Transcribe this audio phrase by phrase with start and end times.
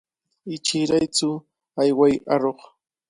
[0.55, 1.29] Ichiraytsu,
[1.81, 2.59] ayway aruq.